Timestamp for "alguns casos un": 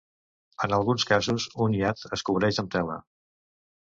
0.77-1.75